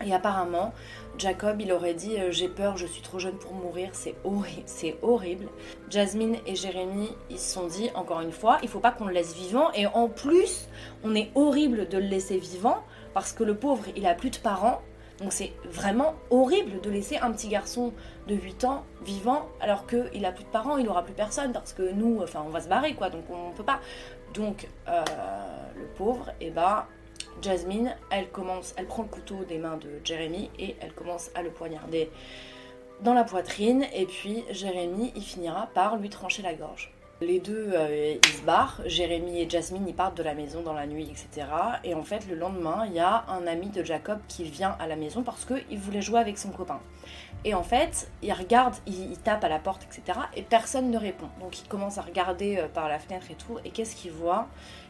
Et 0.05 0.15
apparemment, 0.15 0.73
Jacob, 1.19 1.61
il 1.61 1.73
aurait 1.73 1.95
dit 1.95 2.17
euh, 2.17 2.31
J'ai 2.31 2.49
peur, 2.49 2.79
je 2.79 2.87
suis 2.87 3.03
trop 3.03 3.19
jeune 3.19 3.37
pour 3.37 3.53
mourir, 3.53 3.91
c'est 3.93 4.15
horrible, 4.25 4.65
horrible. 5.03 5.49
Jasmine 5.91 6.37
et 6.47 6.57
Jérémy, 6.57 7.11
ils 7.29 7.39
se 7.39 7.53
sont 7.53 7.67
dit 7.67 7.91
Encore 7.95 8.23
une 8.23 8.33
fois, 8.33 8.59
il 8.63 8.69
faut 8.69 8.81
pas 8.81 8.93
qu'on 8.93 9.07
le 9.07 9.13
laisse 9.13 9.35
vivant. 9.35 9.71
Et 9.73 9.87
en 9.87 10.09
plus, 10.09 10.69
on 11.05 11.15
est 11.15 11.31
horrible 11.35 11.89
de 11.89 11.99
le 11.99 12.07
laisser 12.07 12.39
vivant 12.39 12.83
parce 13.13 13.33
que 13.33 13.45
le 13.45 13.55
pauvre, 13.57 13.85
il 13.95 14.07
a 14.07 14.15
plus 14.15 14.31
de 14.31 14.39
parents. 14.39 14.81
Donc 15.21 15.33
c'est 15.33 15.53
vraiment 15.65 16.15
horrible 16.31 16.81
de 16.81 16.91
laisser 16.91 17.19
un 17.19 17.31
petit 17.33 17.49
garçon 17.49 17.93
de 18.27 18.35
8 18.35 18.65
ans 18.65 18.85
vivant 19.03 19.49
alors 19.61 19.87
qu'il 19.87 20.25
a 20.25 20.33
plus 20.33 20.45
de 20.45 20.49
parents, 20.49 20.79
il 20.79 20.89
aura 20.89 21.05
plus 21.05 21.13
personne 21.13 21.53
parce 21.53 21.73
que 21.73 21.91
nous, 21.93 22.21
enfin 22.23 22.43
on 22.47 22.51
va 22.51 22.61
se 22.61 22.69
barrer 22.69 22.95
quoi, 22.95 23.11
donc 23.11 23.25
on 23.31 23.53
peut 23.53 23.65
pas. 23.65 23.81
Donc 24.33 24.69
euh, 24.89 25.05
le 25.77 25.87
pauvre, 25.97 26.31
et 26.41 26.47
eh 26.47 26.51
ben 26.51 26.87
Jasmine, 27.43 27.95
elle 28.11 28.29
commence, 28.31 28.75
elle 28.77 28.87
prend 28.87 29.03
le 29.03 29.09
couteau 29.09 29.45
des 29.45 29.59
mains 29.59 29.77
de 29.77 29.91
Jeremy 30.05 30.51
et 30.59 30.77
elle 30.81 30.93
commence 30.93 31.31
à 31.35 31.43
le 31.43 31.51
poignarder 31.51 32.11
dans 33.03 33.15
la 33.15 33.25
poitrine 33.25 33.87
et 33.95 34.07
puis 34.07 34.45
Jérémy 34.51 35.13
il 35.15 35.23
finira 35.23 35.69
par 35.75 35.97
lui 35.97 36.09
trancher 36.09 36.43
la 36.43 36.55
gorge. 36.55 36.93
Les 37.23 37.39
deux, 37.39 37.73
euh, 37.75 38.17
ils 38.25 38.33
se 38.33 38.43
barrent. 38.43 38.81
Jérémy 38.87 39.43
et 39.43 39.51
Jasmine, 39.51 39.87
ils 39.87 39.95
partent 39.95 40.17
de 40.17 40.23
la 40.23 40.33
maison 40.33 40.63
dans 40.63 40.73
la 40.73 40.87
nuit, 40.87 41.05
etc. 41.11 41.47
Et 41.85 41.95
en 41.95 42.03
fait, 42.03 42.27
le 42.27 42.35
lendemain, 42.35 42.85
il 42.87 42.95
y 42.95 42.99
a 42.99 43.27
un 43.29 43.47
ami 43.47 43.69
de 43.69 43.85
Jacob 43.85 44.21
qui 44.27 44.45
vient 44.45 44.75
à 44.81 44.87
la 44.87 44.97
maison 44.97 45.23
parce 45.23 45.45
qu'il 45.45 45.79
voulait 45.79 46.01
jouer 46.01 46.19
avec 46.19 46.39
son 46.39 46.49
copain. 46.49 46.81
Et 47.45 47.53
en 47.53 47.63
fait, 47.63 48.11
il 48.23 48.33
regarde, 48.33 48.75
il, 48.87 49.19
tape 49.19 49.45
à 49.45 49.51
la 49.51 49.59
porte, 49.59 49.85
etc. 49.85 50.19
Et 50.35 50.43
personne 50.43 50.91
ne 50.91 50.97
répond. 50.97 51.29
Donc 51.41 51.61
il 51.61 51.69
commence 51.69 51.99
à 51.99 52.03
regarder 52.03 52.57
euh, 52.57 52.69
par 52.69 52.89
la 52.89 52.99
fenêtre 52.99 53.27
et 53.31 53.35
tout. 53.35 53.59
Et 53.67 53.71
qu'est-ce 53.71 53.97
qu'il 53.97 54.13
voit? 54.13 54.47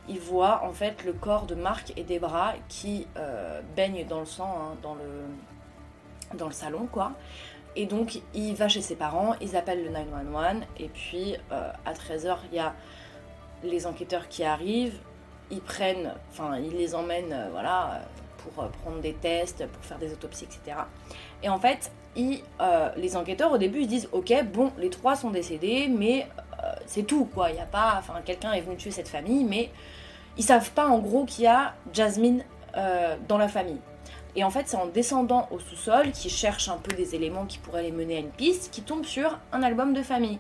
Il 0.09 0.21
voit 0.21 0.63
en 0.63 0.73
fait 0.73 1.05
le 1.05 1.13
corps 1.13 1.47
de 1.47 1.57
Marc 1.57 1.93
et 1.97 2.05
Debra 2.05 2.55
qui 2.69 3.09
euh, 3.17 3.61
baignent 3.75 4.07
dans 4.07 4.21
le 4.21 4.27
sang, 4.27 4.57
hein, 4.57 4.77
dans 4.83 6.47
le 6.47 6.53
salon, 6.53 6.87
quoi. 6.91 7.13
Et 7.77 7.87
donc 7.87 8.21
il 8.35 8.55
va 8.55 8.69
chez 8.69 8.81
ses 8.81 8.97
parents, 8.97 9.35
ils 9.41 9.57
appellent 9.57 9.85
le 9.85 9.91
911 9.91 10.63
et 10.79 10.89
puis 10.89 11.37
euh, 11.53 11.71
à 11.85 11.93
13h 11.93 12.39
il 12.51 12.57
y 12.57 12.59
a 12.59 12.75
les 13.63 13.87
enquêteurs 13.87 14.29
qui 14.29 14.43
arrivent, 14.43 14.99
ils 15.51 15.61
prennent, 15.61 16.13
enfin 16.31 16.59
ils 16.59 16.77
les 16.77 16.95
emmènent 16.95 17.33
euh, 17.33 17.49
voilà, 17.53 18.01
pour 18.39 18.65
euh, 18.65 18.69
prendre 18.83 19.01
des 19.01 19.13
tests, 19.13 19.67
pour 19.67 19.85
faire 19.85 19.99
des 19.99 20.13
autopsies, 20.13 20.45
etc. 20.45 20.79
Et 21.43 21.49
en 21.49 21.59
fait, 21.59 21.93
les 22.17 23.17
enquêteurs 23.17 23.53
au 23.53 23.59
début 23.59 23.83
ils 23.83 23.87
disent 23.87 24.09
ok 24.11 24.45
bon 24.53 24.73
les 24.77 24.91
trois 24.91 25.15
sont 25.15 25.31
décédés 25.31 25.89
mais 25.89 26.27
C'est 26.87 27.05
tout, 27.05 27.25
quoi. 27.25 27.51
Il 27.51 27.57
y 27.57 27.61
a 27.61 27.67
pas. 27.67 27.97
Enfin, 27.99 28.21
quelqu'un 28.23 28.53
est 28.53 28.61
venu 28.61 28.77
tuer 28.77 28.91
cette 28.91 29.09
famille, 29.09 29.45
mais 29.45 29.71
ils 30.37 30.45
savent 30.45 30.73
pas 30.73 30.87
en 30.87 30.99
gros 30.99 31.25
qu'il 31.25 31.45
y 31.45 31.47
a 31.47 31.75
Jasmine 31.93 32.45
dans 33.29 33.39
la 33.39 33.49
famille. 33.49 33.81
Et 34.37 34.45
en 34.45 34.51
fait, 34.51 34.69
c'est 34.69 34.77
en 34.77 34.87
descendant 34.87 35.49
au 35.51 35.59
sous-sol 35.59 36.13
qu'ils 36.13 36.31
cherchent 36.31 36.69
un 36.69 36.77
peu 36.77 36.95
des 36.95 37.15
éléments 37.15 37.47
qui 37.47 37.59
pourraient 37.59 37.83
les 37.83 37.93
mener 37.93 38.17
à 38.17 38.21
une 38.21 38.31
piste, 38.31 38.71
qu'ils 38.71 38.85
tombent 38.85 39.05
sur 39.05 39.39
un 39.53 39.63
album 39.63 39.93
de 39.93 40.03
famille. 40.03 40.39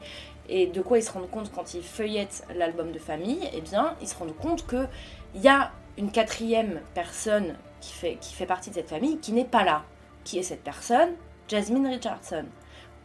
Et 0.49 0.67
de 0.67 0.81
quoi 0.81 0.99
ils 0.99 1.03
se 1.03 1.13
rendent 1.13 1.31
compte 1.31 1.51
quand 1.53 1.75
ils 1.75 1.83
feuillettent 1.83 2.45
l'album 2.55 2.93
de 2.93 2.99
famille? 2.99 3.49
Eh 3.53 3.61
bien, 3.61 3.95
ils 4.01 4.09
se 4.09 4.17
rendent 4.17 4.37
compte 4.37 4.67
qu'il 4.67 4.89
y 5.43 5.49
a 5.49 5.71
une 5.97 6.11
quatrième 6.11 6.81
personne 6.95 7.57
qui 7.81 7.93
fait, 7.93 8.17
qui 8.21 8.35
fait 8.35 8.47
partie 8.47 8.71
de 8.71 8.75
cette 8.75 8.89
famille 8.89 9.19
qui 9.19 9.33
n'est 9.33 9.45
pas 9.45 9.65
là. 9.65 9.85
Qui 10.25 10.39
est 10.39 10.43
cette 10.43 10.63
personne? 10.63 11.11
Jasmine 11.49 11.87
Richardson. 11.87 12.45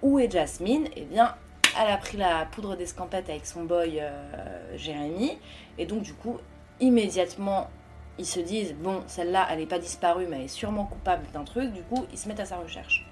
Où 0.02 0.20
est 0.20 0.32
Jasmine? 0.32 0.88
Eh 0.96 1.02
bien, 1.02 1.36
elle 1.80 1.92
a 1.92 1.98
pris 1.98 2.18
la 2.18 2.46
poudre 2.46 2.76
d'escampette 2.76 3.30
avec 3.30 3.46
son 3.46 3.64
boy 3.64 4.00
euh, 4.00 4.78
Jérémy. 4.78 5.38
Et 5.78 5.86
donc, 5.86 6.02
du 6.04 6.14
coup, 6.14 6.38
immédiatement, 6.80 7.70
ils 8.18 8.26
se 8.26 8.40
disent 8.40 8.74
bon, 8.76 9.04
celle-là, 9.08 9.48
elle 9.50 9.60
n'est 9.60 9.66
pas 9.66 9.80
disparue, 9.80 10.28
mais 10.30 10.38
elle 10.38 10.46
est 10.46 10.48
sûrement 10.48 10.86
coupable 10.86 11.26
d'un 11.34 11.44
truc. 11.44 11.72
Du 11.72 11.82
coup, 11.84 12.06
ils 12.12 12.18
se 12.18 12.28
mettent 12.28 12.40
à 12.40 12.46
sa 12.46 12.58
recherche. 12.58 13.06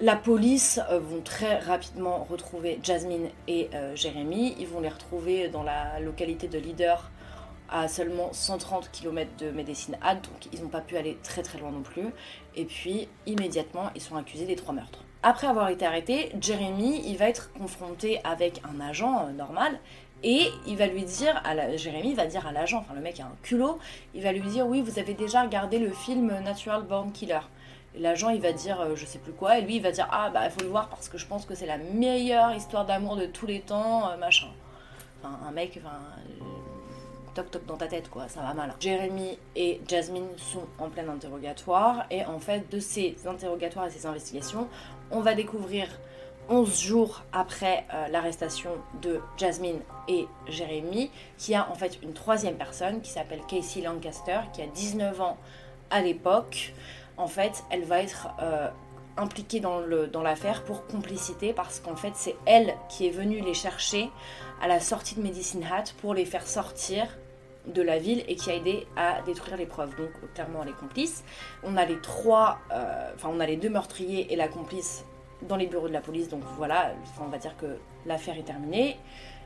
La 0.00 0.14
police 0.14 0.80
euh, 0.90 1.00
vont 1.00 1.22
très 1.22 1.58
rapidement 1.58 2.24
retrouver 2.30 2.78
Jasmine 2.82 3.30
et 3.48 3.68
euh, 3.74 3.96
Jérémy. 3.96 4.54
Ils 4.60 4.68
vont 4.68 4.80
les 4.80 4.88
retrouver 4.88 5.48
dans 5.48 5.64
la 5.64 5.98
localité 5.98 6.46
de 6.46 6.58
Leader 6.58 7.10
à 7.68 7.88
seulement 7.88 8.32
130 8.32 8.90
km 8.90 9.30
de 9.38 9.50
Medicine 9.50 9.98
Hat, 10.00 10.14
donc 10.14 10.48
ils 10.52 10.62
n'ont 10.62 10.68
pas 10.68 10.80
pu 10.80 10.96
aller 10.96 11.18
très 11.22 11.42
très 11.42 11.58
loin 11.58 11.70
non 11.70 11.82
plus. 11.82 12.06
Et 12.56 12.64
puis 12.64 13.08
immédiatement, 13.26 13.90
ils 13.94 14.00
sont 14.00 14.16
accusés 14.16 14.46
des 14.46 14.56
trois 14.56 14.72
meurtres. 14.72 15.04
Après 15.22 15.48
avoir 15.48 15.68
été 15.68 15.84
arrêté, 15.84 16.30
Jérémy, 16.40 17.02
il 17.06 17.16
va 17.16 17.28
être 17.28 17.52
confronté 17.52 18.20
avec 18.22 18.62
un 18.64 18.80
agent 18.80 19.26
euh, 19.26 19.32
normal 19.32 19.80
et 20.22 20.50
il 20.66 20.76
va 20.76 20.86
lui 20.86 21.04
dire, 21.04 21.40
à 21.44 21.54
la, 21.54 21.76
Jérémy 21.76 22.14
va 22.14 22.26
dire 22.26 22.46
à 22.46 22.52
l'agent, 22.52 22.78
enfin 22.78 22.94
le 22.94 23.00
mec 23.00 23.20
a 23.20 23.24
un 23.24 23.36
culot, 23.42 23.78
il 24.14 24.22
va 24.22 24.32
lui 24.32 24.40
dire 24.42 24.66
oui 24.66 24.82
vous 24.82 24.98
avez 24.98 25.14
déjà 25.14 25.42
regardé 25.42 25.78
le 25.78 25.90
film 25.90 26.32
Natural 26.40 26.82
Born 26.82 27.12
Killer. 27.12 27.40
L'agent 27.96 28.30
il 28.30 28.40
va 28.40 28.52
dire 28.52 28.80
euh, 28.80 28.96
je 28.96 29.06
sais 29.06 29.18
plus 29.18 29.32
quoi 29.32 29.58
et 29.58 29.62
lui 29.62 29.76
il 29.76 29.82
va 29.82 29.90
dire 29.90 30.08
ah 30.10 30.30
bah 30.30 30.44
il 30.44 30.50
faut 30.50 30.60
le 30.60 30.68
voir 30.68 30.88
parce 30.88 31.08
que 31.08 31.18
je 31.18 31.26
pense 31.26 31.46
que 31.46 31.54
c'est 31.54 31.66
la 31.66 31.78
meilleure 31.78 32.52
histoire 32.54 32.84
d'amour 32.84 33.16
de 33.16 33.26
tous 33.26 33.46
les 33.46 33.60
temps, 33.60 34.10
euh, 34.10 34.16
machin. 34.16 34.48
Enfin 35.22 35.38
un 35.46 35.50
mec, 35.52 35.80
enfin 35.82 35.98
toc 37.34 37.50
toc 37.50 37.66
dans 37.66 37.76
ta 37.76 37.86
tête 37.86 38.08
quoi, 38.10 38.28
ça 38.28 38.40
va 38.40 38.54
mal. 38.54 38.74
Jérémy 38.80 39.38
et 39.54 39.80
Jasmine 39.86 40.28
sont 40.36 40.66
en 40.78 40.88
plein 40.88 41.08
interrogatoire 41.08 42.06
et 42.10 42.24
en 42.24 42.40
fait 42.40 42.70
de 42.70 42.80
ces 42.80 43.16
interrogatoires 43.26 43.86
et 43.86 43.90
ces 43.90 44.06
investigations 44.06 44.68
on 45.10 45.20
va 45.20 45.34
découvrir 45.34 45.88
11 46.48 46.80
jours 46.80 47.22
après 47.32 47.84
euh, 47.92 48.08
l'arrestation 48.08 48.70
de 49.02 49.20
Jasmine 49.36 49.80
et 50.08 50.26
Jérémy, 50.46 51.10
qui 51.36 51.54
a 51.54 51.70
en 51.70 51.74
fait 51.74 51.98
une 52.02 52.12
troisième 52.12 52.56
personne 52.56 53.00
qui 53.00 53.10
s'appelle 53.10 53.40
Casey 53.48 53.82
Lancaster, 53.82 54.40
qui 54.52 54.62
a 54.62 54.66
19 54.66 55.20
ans 55.20 55.36
à 55.90 56.00
l'époque. 56.00 56.72
En 57.16 57.26
fait, 57.26 57.64
elle 57.70 57.84
va 57.84 58.02
être 58.02 58.28
euh, 58.40 58.68
impliquée 59.16 59.60
dans 59.60 60.22
l'affaire 60.22 60.64
pour 60.64 60.86
complicité 60.86 61.52
parce 61.52 61.80
qu'en 61.80 61.96
fait, 61.96 62.12
c'est 62.14 62.36
elle 62.46 62.74
qui 62.88 63.06
est 63.06 63.10
venue 63.10 63.40
les 63.40 63.54
chercher 63.54 64.08
à 64.62 64.68
la 64.68 64.80
sortie 64.80 65.16
de 65.16 65.22
Medicine 65.22 65.64
Hat 65.64 65.92
pour 66.00 66.14
les 66.14 66.24
faire 66.24 66.46
sortir 66.46 67.06
de 67.66 67.82
la 67.82 67.98
ville 67.98 68.24
et 68.28 68.36
qui 68.36 68.50
a 68.50 68.54
aidé 68.54 68.86
à 68.96 69.20
détruire 69.22 69.56
les 69.56 69.66
preuves. 69.66 69.94
Donc 69.96 70.10
clairement 70.34 70.62
elle 70.62 70.70
est 70.70 70.78
complice. 70.78 71.24
On 71.62 71.76
a 71.76 71.84
les 71.84 72.00
trois, 72.00 72.58
euh, 72.72 73.12
enfin 73.14 73.28
on 73.32 73.40
a 73.40 73.46
les 73.46 73.56
deux 73.56 73.68
meurtriers 73.68 74.32
et 74.32 74.36
la 74.36 74.48
complice 74.48 75.04
dans 75.42 75.56
les 75.56 75.66
bureaux 75.66 75.88
de 75.88 75.92
la 75.92 76.00
police. 76.00 76.28
Donc 76.28 76.42
voilà, 76.56 76.92
on 77.20 77.28
va 77.28 77.38
dire 77.38 77.56
que 77.56 77.78
l'affaire 78.06 78.36
est 78.36 78.44
terminée. 78.44 78.96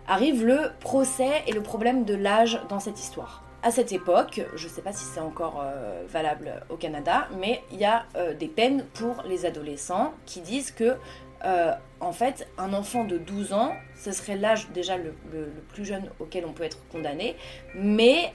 Arrive 0.06 0.44
le 0.44 0.72
procès 0.80 1.42
et 1.46 1.52
le 1.52 1.62
problème 1.62 2.04
de 2.04 2.14
l'âge 2.14 2.60
dans 2.68 2.80
cette 2.80 2.98
histoire. 2.98 3.44
À 3.64 3.70
cette 3.70 3.92
époque, 3.92 4.40
je 4.56 4.64
ne 4.66 4.72
sais 4.72 4.82
pas 4.82 4.92
si 4.92 5.04
c'est 5.04 5.20
encore 5.20 5.62
euh, 5.64 6.02
valable 6.08 6.64
au 6.68 6.76
Canada, 6.76 7.28
mais 7.38 7.62
il 7.70 7.78
y 7.78 7.84
a 7.84 8.06
euh, 8.16 8.34
des 8.34 8.48
peines 8.48 8.84
pour 8.94 9.22
les 9.24 9.46
adolescents 9.46 10.14
qui 10.26 10.40
disent 10.40 10.72
que, 10.72 10.96
euh, 11.44 11.72
en 12.00 12.10
fait, 12.10 12.48
un 12.58 12.72
enfant 12.72 13.04
de 13.04 13.18
12 13.18 13.52
ans, 13.52 13.72
ce 13.94 14.10
serait 14.10 14.36
l'âge 14.36 14.68
déjà 14.70 14.96
le, 14.96 15.14
le, 15.32 15.52
plus 15.68 15.84
jeune 15.84 16.10
auquel 16.18 16.44
on 16.44 16.52
peut 16.52 16.64
être 16.64 16.78
condamné, 16.90 17.36
mais 17.76 18.32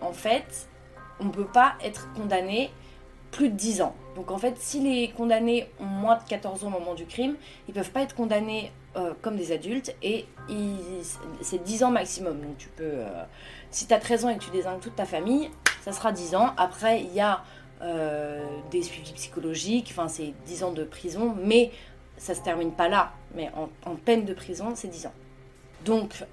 en 0.00 0.12
fait, 0.12 0.68
on 1.20 1.24
ne 1.24 1.30
peut 1.30 1.44
pas 1.44 1.74
être 1.84 2.10
condamné 2.14 2.70
plus 3.30 3.50
de 3.50 3.56
10 3.56 3.82
ans. 3.82 3.94
Donc 4.14 4.30
en 4.30 4.38
fait, 4.38 4.56
si 4.58 4.80
les 4.80 5.08
condamnés 5.08 5.68
ont 5.80 5.84
moins 5.84 6.16
de 6.16 6.22
14 6.22 6.64
ans 6.64 6.68
au 6.68 6.70
moment 6.70 6.94
du 6.94 7.06
crime, 7.06 7.36
ils 7.68 7.74
peuvent 7.74 7.90
pas 7.90 8.02
être 8.02 8.14
condamnés 8.14 8.70
euh, 8.96 9.12
comme 9.22 9.36
des 9.36 9.50
adultes 9.50 9.94
et 10.02 10.26
c'est 11.40 11.62
10 11.62 11.84
ans 11.84 11.90
maximum. 11.90 12.40
Donc 12.40 12.56
tu 12.58 12.68
peux, 12.68 12.84
euh, 12.84 13.24
si 13.70 13.86
tu 13.86 13.94
as 13.94 13.98
13 13.98 14.24
ans 14.24 14.28
et 14.28 14.38
que 14.38 14.44
tu 14.44 14.50
désingues 14.50 14.80
toute 14.80 14.96
ta 14.96 15.04
famille, 15.04 15.50
ça 15.82 15.92
sera 15.92 16.12
10 16.12 16.36
ans. 16.36 16.52
Après, 16.56 17.00
il 17.00 17.12
y 17.12 17.20
a 17.20 17.42
euh, 17.82 18.44
des 18.70 18.82
suivis 18.82 19.12
psychologiques, 19.12 19.88
enfin 19.90 20.08
c'est 20.08 20.32
10 20.46 20.64
ans 20.64 20.72
de 20.72 20.84
prison, 20.84 21.34
mais 21.42 21.72
ça 22.16 22.34
se 22.34 22.40
termine 22.40 22.70
pas 22.70 22.88
là. 22.88 23.12
Mais 23.34 23.50
en 23.84 23.96
peine 23.96 24.24
de 24.24 24.32
prison, 24.32 24.72
c'est 24.76 24.88
10 24.88 25.06
ans. 25.06 25.14
Donc, 25.84 26.24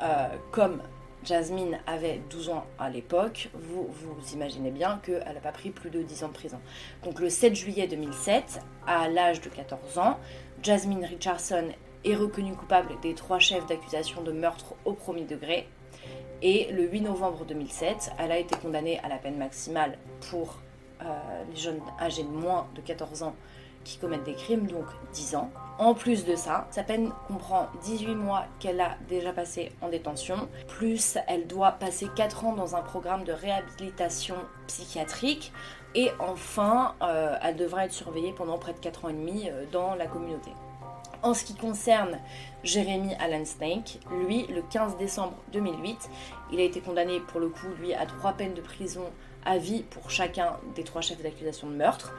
comme 0.52 0.80
Jasmine 1.24 1.80
avait 1.86 2.20
12 2.30 2.50
ans 2.50 2.66
à 2.80 2.90
l'époque, 2.90 3.50
vous 3.54 3.88
vous 3.88 4.34
imaginez 4.34 4.72
bien 4.72 5.00
qu'elle 5.04 5.34
n'a 5.34 5.40
pas 5.40 5.52
pris 5.52 5.70
plus 5.70 5.92
de 5.92 6.02
10 6.02 6.24
ans 6.24 6.28
de 6.30 6.34
prison. 6.34 6.60
Donc 7.04 7.20
le 7.20 7.30
7 7.30 7.56
juillet 7.56 7.88
2007, 7.88 8.60
à 8.88 9.08
l'âge 9.08 9.40
de 9.42 9.50
14 9.50 10.00
ans, 10.00 10.18
Jasmine 10.64 11.06
Richardson 11.06 11.70
est 12.04 12.16
reconnue 12.16 12.56
coupable 12.56 13.00
des 13.02 13.14
trois 13.14 13.40
chefs 13.40 13.66
d'accusation 13.68 14.24
de 14.24 14.32
meurtre 14.32 14.74
au 14.86 14.94
premier 14.94 15.26
degré. 15.26 15.68
Et 16.42 16.72
le 16.72 16.90
8 16.90 17.02
novembre 17.02 17.46
2007, 17.46 18.14
elle 18.18 18.32
a 18.32 18.40
été 18.40 18.56
condamnée 18.56 19.00
à 19.04 19.08
la 19.08 19.18
peine 19.18 19.38
maximale 19.38 20.00
pour 20.32 20.60
euh, 21.04 21.06
les 21.52 21.56
jeunes 21.56 21.82
âgés 22.00 22.24
de 22.24 22.30
moins 22.30 22.68
de 22.76 22.82
14 22.82 23.24
ans 23.24 23.36
qui 23.84 23.98
commettent 23.98 24.24
des 24.24 24.36
crimes, 24.36 24.68
donc 24.68 24.86
10 25.14 25.36
ans. 25.36 25.52
En 25.78 25.94
plus 25.94 26.26
de 26.26 26.36
ça, 26.36 26.68
sa 26.72 26.84
peine 26.84 27.12
comprend 27.28 27.70
18 27.84 28.16
mois 28.16 28.46
qu'elle 28.60 28.80
a 28.80 28.98
déjà 29.10 29.34
passé 29.34 29.72
en 29.82 29.90
détention, 29.90 30.48
plus 30.68 31.18
elle 31.28 31.48
doit 31.48 31.72
passer 31.72 32.08
4 32.16 32.46
ans 32.46 32.54
dans 32.54 32.76
un 32.76 32.82
programme 32.82 33.24
de 33.24 33.32
réhabilitation 33.32 34.36
psychiatrique, 34.68 35.52
et 35.96 36.12
enfin, 36.20 36.96
euh, 37.02 37.36
elle 37.42 37.56
devra 37.56 37.86
être 37.86 37.94
surveillée 37.94 38.34
pendant 38.34 38.58
près 38.58 38.74
de 38.74 38.80
4 38.80 39.06
ans 39.06 39.10
et 39.10 39.14
demi 39.14 39.50
euh, 39.50 39.66
dans 39.72 39.96
la 39.96 40.06
communauté. 40.06 40.52
En 41.24 41.36
ce 41.36 41.44
qui 41.44 41.54
concerne 41.54 42.18
Jérémy 42.64 43.14
Allen 43.20 43.46
Snake, 43.46 44.00
lui, 44.26 44.48
le 44.48 44.64
15 44.64 44.98
décembre 44.98 45.36
2008, 45.54 46.10
il 46.52 46.60
a 46.60 46.64
été 46.64 46.80
condamné 46.82 47.20
pour 47.20 47.40
le 47.40 47.50
coup, 47.50 47.68
lui, 47.80 47.94
à 47.94 48.08
trois 48.08 48.34
peines 48.34 48.56
de 48.56 48.62
prison 48.62 49.06
à 49.46 49.58
vie 49.58 49.84
pour 49.84 50.10
chacun 50.10 50.58
des 50.76 50.84
trois 50.84 51.02
chefs 51.02 51.22
d'accusation 51.22 51.68
de 51.68 51.76
meurtre. 51.76 52.14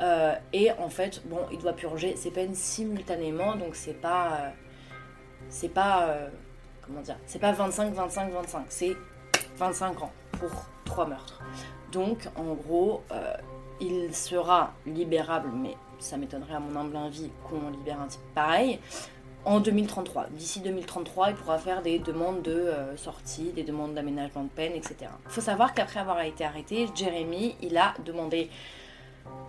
Euh, 0.00 0.34
et 0.52 0.72
en 0.72 0.88
fait, 0.88 1.22
bon, 1.26 1.40
il 1.50 1.58
doit 1.58 1.72
purger 1.72 2.16
ses 2.16 2.30
peines 2.30 2.54
simultanément, 2.54 3.56
donc 3.56 3.74
c'est 3.74 3.94
pas. 4.00 4.32
Euh, 4.32 4.50
c'est 5.48 5.68
pas. 5.68 6.08
Euh, 6.08 6.28
comment 6.82 7.00
dire 7.00 7.16
C'est 7.26 7.38
pas 7.38 7.52
25, 7.52 7.94
25, 7.94 8.32
25, 8.32 8.64
c'est 8.68 8.96
25 9.56 10.02
ans 10.02 10.12
pour 10.32 10.50
trois 10.84 11.06
meurtres. 11.06 11.40
Donc, 11.92 12.28
en 12.36 12.54
gros, 12.54 13.02
il 13.80 14.14
sera 14.14 14.72
libérable, 14.84 15.48
mais 15.54 15.76
ça 15.98 16.16
m'étonnerait 16.16 16.54
à 16.54 16.60
mon 16.60 16.78
humble 16.78 16.96
envie 16.96 17.30
qu'on 17.48 17.70
libère 17.70 18.00
un 18.00 18.06
type 18.06 18.20
pareil. 18.34 18.80
En 19.44 19.60
2033. 19.60 20.26
D'ici 20.32 20.60
2033, 20.60 21.30
il 21.30 21.36
pourra 21.36 21.58
faire 21.58 21.80
des 21.80 22.00
demandes 22.00 22.42
de 22.42 22.72
sortie, 22.96 23.52
des 23.52 23.62
demandes 23.62 23.94
d'aménagement 23.94 24.42
de 24.42 24.48
peine, 24.48 24.72
etc. 24.72 24.96
Il 25.24 25.30
faut 25.30 25.40
savoir 25.40 25.72
qu'après 25.72 26.00
avoir 26.00 26.20
été 26.22 26.44
arrêté, 26.44 26.88
Jérémy, 26.94 27.54
il 27.62 27.78
a 27.78 27.94
demandé 28.04 28.50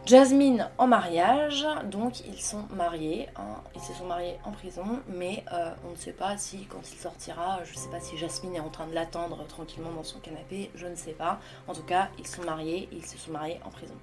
Jasmine 0.07 0.69
en 0.77 0.88
mariage, 0.88 1.67
donc 1.84 2.22
ils 2.22 2.41
sont 2.41 2.63
mariés, 2.74 3.27
hein. 3.36 3.62
ils 3.75 3.81
se 3.81 3.91
sont 3.91 4.05
mariés 4.05 4.39
en 4.46 4.51
prison, 4.51 5.01
mais 5.10 5.43
euh, 5.51 5.72
on 5.86 5.91
ne 5.91 5.96
sait 5.98 6.13
pas 6.13 6.38
si 6.38 6.65
quand 6.65 6.79
il 6.89 6.98
sortira, 6.98 7.60
je 7.65 7.74
ne 7.74 7.77
sais 7.77 7.89
pas 7.89 8.00
si 8.00 8.17
Jasmine 8.17 8.55
est 8.55 8.62
en 8.62 8.69
train 8.69 8.88
de 8.88 8.93
l'attendre 8.93 9.46
tranquillement 9.48 9.91
dans 9.91 10.05
son 10.05 10.19
canapé, 10.19 10.72
je 10.75 10.88
ne 10.88 10.96
sais 10.96 11.12
pas. 11.12 11.41
En 11.67 11.74
tout 11.74 11.84
cas, 11.84 12.07
ils 12.17 12.25
sont 12.25 12.43
mariés, 12.43 12.88
ils 12.93 13.05
se 13.05 13.17
sont 13.17 13.31
mariés 13.31 13.60
en 13.65 13.69
prison. 13.69 13.96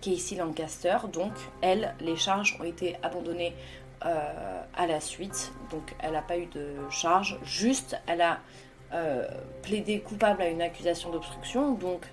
Casey 0.00 0.36
Lancaster, 0.36 0.96
donc 1.12 1.32
elle, 1.60 1.94
les 2.00 2.16
charges 2.16 2.56
ont 2.58 2.64
été 2.64 2.96
abandonnées 3.02 3.54
euh, 4.06 4.62
à 4.74 4.86
la 4.86 4.98
suite, 4.98 5.52
donc 5.70 5.94
elle 5.98 6.12
n'a 6.12 6.22
pas 6.22 6.38
eu 6.38 6.46
de 6.46 6.72
charge, 6.88 7.38
juste 7.42 8.00
elle 8.06 8.22
a 8.22 8.38
euh, 8.94 9.28
plaidé 9.62 10.00
coupable 10.00 10.40
à 10.40 10.48
une 10.48 10.62
accusation 10.62 11.10
d'obstruction, 11.10 11.72
donc 11.72 12.06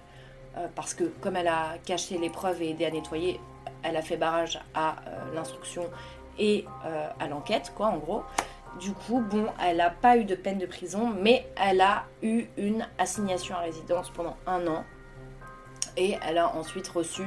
parce 0.76 0.94
que 0.94 1.06
comme 1.22 1.36
elle 1.36 1.48
a 1.48 1.78
caché 1.86 2.18
les 2.18 2.30
preuves 2.30 2.62
et 2.62 2.72
aidé 2.72 2.86
à 2.86 2.92
nettoyer, 2.92 3.40
elle 3.84 3.96
a 3.96 4.02
fait 4.02 4.18
barrage 4.18 4.60
à 4.74 4.92
euh, 5.08 5.34
l'instruction 5.34 5.84
et 6.40 6.66
euh, 6.86 7.10
à 7.20 7.28
l'enquête, 7.28 7.74
quoi, 7.76 7.88
en 7.88 7.98
gros. 7.98 8.24
Du 8.80 8.92
coup, 8.94 9.22
bon, 9.22 9.48
elle 9.64 9.78
n'a 9.78 9.90
pas 9.90 10.18
eu 10.18 10.26
de 10.26 10.36
peine 10.36 10.58
de 10.58 10.66
prison, 10.66 11.12
mais 11.20 11.48
elle 11.56 11.82
a 11.82 12.06
eu 12.22 12.46
une 12.58 12.88
assignation 12.98 13.56
à 13.56 13.60
résidence 13.60 14.10
pendant 14.10 14.38
un 14.46 14.68
an. 14.68 14.84
Et 15.96 16.16
elle 16.28 16.38
a 16.38 16.56
ensuite 16.56 16.88
reçu 16.88 17.24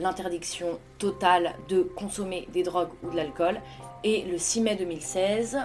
l'interdiction 0.00 0.78
totale 0.98 1.52
de 1.68 1.82
consommer 1.82 2.46
des 2.52 2.62
drogues 2.62 2.92
ou 3.02 3.10
de 3.10 3.16
l'alcool. 3.16 3.60
Et 4.04 4.22
le 4.22 4.38
6 4.38 4.60
mai 4.60 4.76
2016, 4.76 5.58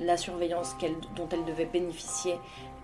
la 0.00 0.16
surveillance 0.16 0.74
dont 1.14 1.28
elle 1.30 1.44
devait 1.44 1.66
bénéficier 1.66 2.38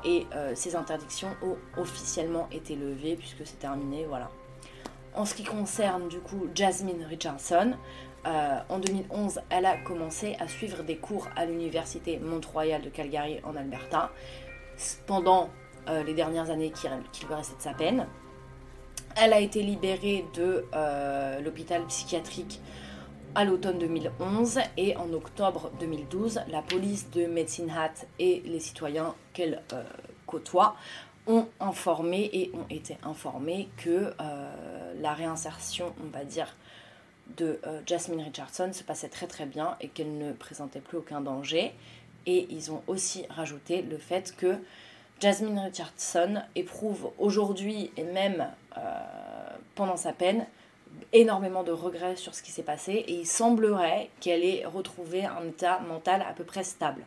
et 0.05 0.27
ces 0.55 0.77
interdictions 0.77 1.35
ont 1.43 1.57
officiellement 1.81 2.49
été 2.53 2.77
levées 2.77 3.17
puisque 3.17 3.47
c'est 3.47 3.59
terminé, 3.59 4.05
voilà. 4.07 4.31
En 5.15 5.25
ce 5.25 5.35
qui 5.35 5.45
concerne 5.45 6.09
du 6.09 6.19
coup 6.19 6.49
Jasmine 6.55 7.05
Richardson, 7.05 7.75
euh, 8.27 8.59
en 8.69 8.79
2011, 8.79 9.41
elle 9.51 9.67
a 9.67 9.77
commencé 9.77 10.37
à 10.41 10.49
suivre 10.49 10.83
des 10.83 10.97
cours 10.97 11.29
à 11.37 11.45
l'université 11.45 12.19
Mont-Royal 12.19 12.81
de 12.81 12.89
Calgary 12.89 13.41
en 13.45 13.55
Alberta 13.55 14.11
pendant 15.07 15.51
euh, 15.89 16.03
les 16.03 16.15
dernières 16.15 16.51
années 16.51 16.71
qui, 16.71 16.89
lui 16.89 17.35
restait 17.35 17.57
de 17.57 17.63
sa 17.63 17.75
peine. 17.75 18.07
Elle 19.17 19.33
a 19.33 19.41
été 19.41 19.63
libérée 19.63 20.25
de 20.35 20.65
euh, 20.75 21.41
l'hôpital 21.43 21.85
psychiatrique 21.87 22.61
à 23.35 23.45
l'automne 23.45 23.79
2011 23.79 24.61
et 24.77 24.97
en 24.97 25.13
octobre 25.13 25.71
2012, 25.81 26.41
la 26.49 26.63
police 26.63 27.11
de 27.11 27.27
Medicine 27.27 27.71
Hat 27.71 28.07
et 28.19 28.43
les 28.47 28.61
citoyens 28.61 29.15
qu'elle 29.33 29.63
côtoie 30.27 30.77
ont 31.27 31.47
informé 31.61 32.31
et 32.33 32.53
ont 32.55 32.67
été 32.71 32.97
informés 33.03 33.69
que 33.77 34.13
la 35.01 35.15
réinsertion, 35.15 35.95
on 36.05 36.17
va 36.17 36.25
dire, 36.25 36.55
de 37.37 37.59
euh, 37.67 37.81
Jasmine 37.87 38.23
Richardson 38.23 38.71
se 38.73 38.83
passait 38.83 39.09
très 39.09 39.27
très 39.27 39.47
bien 39.47 39.77
et 39.81 39.89
qu'elle 39.89 40.19
ne 40.19 40.33
présentait 40.33 40.81
plus 40.81 40.99
aucun 40.99 41.21
danger. 41.21 41.73
Et 42.27 42.47
ils 42.51 42.71
ont 42.71 42.83
aussi 42.87 43.27
rajouté 43.29 43.83
le 43.83 43.99
fait 43.99 44.35
que 44.37 44.59
Jasmine 45.21 45.59
Richardson 45.59 46.43
éprouve 46.55 47.11
aujourd'hui 47.19 47.91
et 47.97 48.05
même 48.05 48.47
euh, 48.77 48.81
pendant 49.75 49.97
sa 49.97 50.13
peine 50.13 50.47
énormément 51.13 51.63
de 51.63 51.73
regrets 51.73 52.17
sur 52.17 52.35
ce 52.35 52.43
qui 52.43 52.51
s'est 52.51 52.63
passé 52.63 52.93
et 52.93 53.15
il 53.15 53.27
semblerait 53.27 54.11
qu'elle 54.21 54.45
ait 54.45 54.65
retrouvé 54.67 55.25
un 55.25 55.49
état 55.49 55.81
mental 55.89 56.25
à 56.29 56.33
peu 56.33 56.45
près 56.45 56.65
stable. 56.65 57.03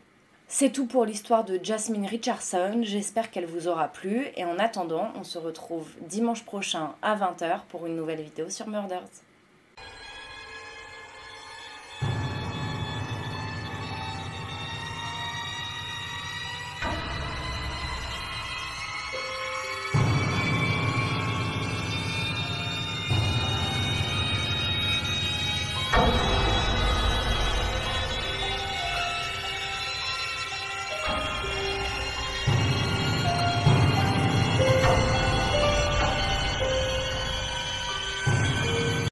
C'est 0.49 0.71
tout 0.71 0.85
pour 0.85 1.03
l'histoire 1.03 1.43
de 1.43 1.59
Jasmine 1.61 2.05
Richardson, 2.05 2.79
j'espère 2.81 3.31
qu'elle 3.31 3.45
vous 3.45 3.67
aura 3.67 3.89
plu 3.89 4.27
et 4.37 4.45
en 4.45 4.59
attendant, 4.59 5.11
on 5.15 5.25
se 5.25 5.37
retrouve 5.37 5.89
dimanche 6.07 6.45
prochain 6.45 6.93
à 7.01 7.17
20h 7.17 7.61
pour 7.67 7.85
une 7.85 7.97
nouvelle 7.97 8.21
vidéo 8.21 8.49
sur 8.49 8.67
Murders. 8.67 9.03